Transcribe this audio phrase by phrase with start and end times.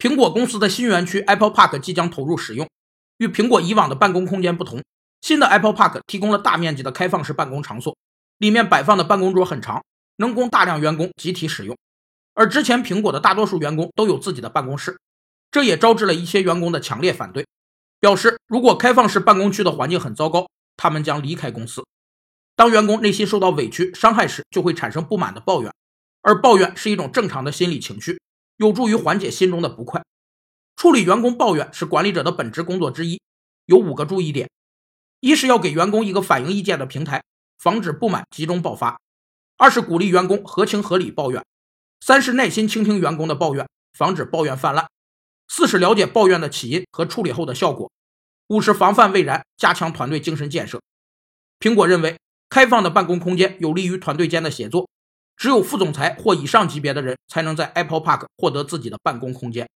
[0.00, 2.66] 苹果公司的新园区 Apple Park 即将投入使用。
[3.18, 4.82] 与苹果以往的办公空间不同，
[5.20, 7.94] 新的 Apple Park 提供了大面积的开放式办公场所，
[8.38, 9.84] 里面摆放的办公桌很长，
[10.16, 11.76] 能供大量员工集体使用。
[12.32, 14.98] 而之前苹果的大多数员工都有自己的办公室，
[15.50, 17.46] 这也招致了一些员工的强烈反对，
[18.00, 20.48] 表示如果开放式办公区的环境很糟糕，
[20.78, 21.84] 他们将离开公司。
[22.56, 25.70] 当员工内心受到委屈、伤害时，就会产生不满的抱怨，
[26.22, 28.18] 而抱怨是一种正常的心理情绪。
[28.60, 30.04] 有助于缓解心中的不快。
[30.76, 33.18] 处理员工抱怨是管理者的本职工作之一，
[33.64, 34.50] 有五个注意点：
[35.20, 37.24] 一是要给员工一个反映意见的平台，
[37.58, 38.98] 防止不满集中爆发；
[39.56, 41.42] 二是鼓励员工合情合理抱怨；
[42.00, 44.84] 三是耐心倾听员工的抱怨，防止抱怨泛滥；
[45.48, 47.90] 四是了解抱怨的起因和处理后的效果；
[48.48, 50.78] 五是防范未然，加强团队精神建设。
[51.58, 52.18] 苹果认为，
[52.50, 54.86] 开放的办公空间有利于团队间的协作。
[55.40, 59.70] 只有副总裁或以上级别的人才能在 Apple Park 获得自己的办公空间。